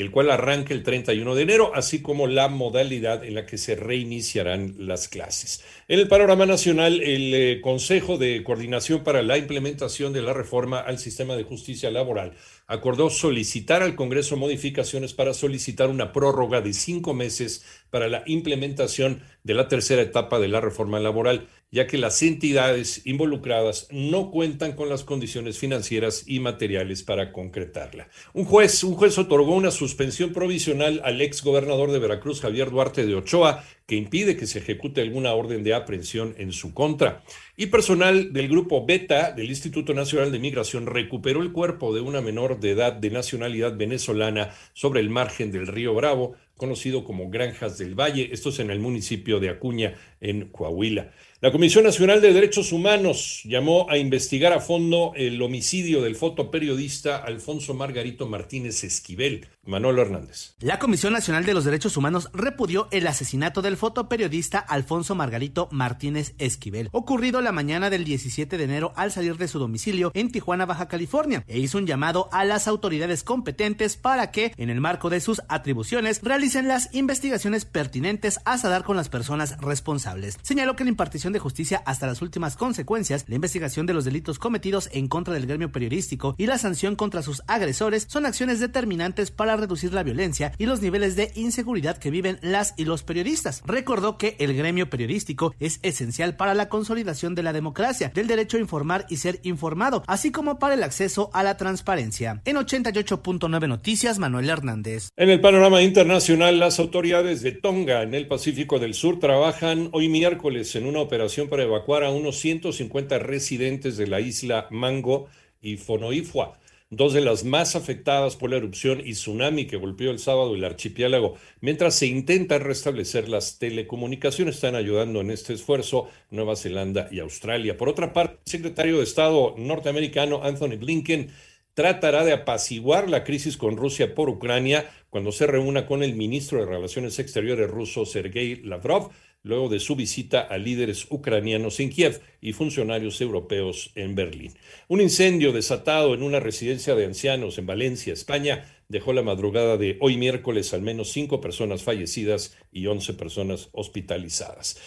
[0.00, 3.76] el cual arranca el 31 de enero, así como la modalidad en la que se
[3.76, 5.62] reiniciarán las clases.
[5.88, 10.80] En el panorama nacional, el eh, Consejo de Coordinación para la Implementación de la Reforma
[10.80, 12.32] al Sistema de Justicia Laboral
[12.66, 19.22] acordó solicitar al Congreso modificaciones para solicitar una prórroga de cinco meses para la implementación
[19.42, 24.72] de la tercera etapa de la reforma laboral, ya que las entidades involucradas no cuentan
[24.72, 28.08] con las condiciones financieras y materiales para concretarla.
[28.32, 33.06] Un juez, un juez otorgó una suspensión provisional al ex gobernador de Veracruz, Javier Duarte
[33.06, 37.22] de Ochoa, que impide que se ejecute alguna orden de aprehensión en su contra.
[37.56, 42.20] Y personal del grupo Beta del Instituto Nacional de Migración recuperó el cuerpo de una
[42.20, 47.78] menor de edad de nacionalidad venezolana sobre el margen del río Bravo, conocido como Granjas
[47.78, 48.28] del Valle.
[48.32, 51.10] Esto es en el municipio de Acuña, en Coahuila.
[51.42, 57.16] La Comisión Nacional de Derechos Humanos llamó a investigar a fondo el homicidio del fotoperiodista
[57.16, 59.48] Alfonso Margarito Martínez Esquivel.
[59.70, 60.54] Manolo Hernández.
[60.60, 66.34] La Comisión Nacional de los Derechos Humanos repudió el asesinato del fotoperiodista Alfonso Margarito Martínez
[66.38, 70.66] Esquivel, ocurrido la mañana del 17 de enero al salir de su domicilio en Tijuana,
[70.66, 75.10] Baja California, e hizo un llamado a las autoridades competentes para que, en el marco
[75.10, 80.38] de sus atribuciones, realicen las investigaciones pertinentes hasta dar con las personas responsables.
[80.42, 84.38] Señaló que la impartición de justicia hasta las últimas consecuencias, la investigación de los delitos
[84.38, 89.30] cometidos en contra del gremio periodístico y la sanción contra sus agresores son acciones determinantes
[89.30, 93.62] para reducir la violencia y los niveles de inseguridad que viven las y los periodistas.
[93.66, 98.56] Recordó que el gremio periodístico es esencial para la consolidación de la democracia, del derecho
[98.56, 102.42] a informar y ser informado, así como para el acceso a la transparencia.
[102.44, 105.10] En 88.9 Noticias, Manuel Hernández.
[105.16, 110.08] En el panorama internacional, las autoridades de Tonga, en el Pacífico del Sur, trabajan hoy
[110.08, 115.28] miércoles en una operación para evacuar a unos 150 residentes de la isla Mango
[115.60, 116.58] y Fonoifua,
[116.88, 120.64] dos de las más afectadas por la erupción y tsunami que golpeó el sábado el
[120.64, 121.34] archipiélago.
[121.60, 127.76] Mientras se intenta restablecer las telecomunicaciones, están ayudando en este esfuerzo Nueva Zelanda y Australia.
[127.76, 131.28] Por otra parte, el secretario de Estado norteamericano Anthony Blinken
[131.74, 136.60] tratará de apaciguar la crisis con Rusia por Ucrania cuando se reúna con el ministro
[136.60, 139.10] de Relaciones Exteriores ruso Sergei Lavrov
[139.42, 144.52] luego de su visita a líderes ucranianos en Kiev y funcionarios europeos en Berlín.
[144.88, 149.96] Un incendio desatado en una residencia de ancianos en Valencia, España, dejó la madrugada de
[150.00, 154.78] hoy miércoles al menos cinco personas fallecidas y once personas hospitalizadas.